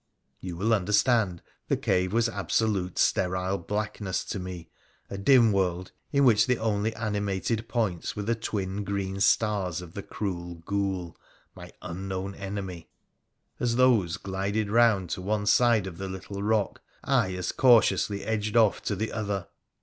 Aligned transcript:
You 0.39 0.57
will 0.57 0.73
understand 0.73 1.43
the 1.67 1.77
cave 1.77 2.11
was 2.11 2.27
absolute 2.27 2.97
sterile 2.97 3.59
blackness 3.59 4.25
to 4.25 4.39
me, 4.39 4.71
a 5.11 5.17
dim 5.19 5.51
world 5.51 5.91
in 6.11 6.25
which 6.25 6.47
the 6.47 6.57
only 6.57 6.95
animated 6.95 7.67
points 7.69 8.15
were 8.15 8.23
the 8.23 8.33
twin 8.33 8.83
green 8.83 9.19
stars 9.19 9.79
of 9.79 9.93
the 9.93 10.01
cruel 10.01 10.55
ghoul, 10.65 11.15
my 11.53 11.71
unknown 11.83 12.33
enemy. 12.33 12.89
As 13.59 13.75
those 13.75 14.17
glided 14.17 14.71
round 14.71 15.11
to 15.11 15.21
one 15.21 15.45
side 15.45 15.85
of 15.85 15.99
the 15.99 16.07
little 16.09 16.41
rock, 16.41 16.81
I 17.03 17.35
as 17.35 17.51
cautiously 17.51 18.23
edged 18.23 18.57
off 18.57 18.81
to 18.85 18.95
the 18.95 19.11
other. 19.11 19.49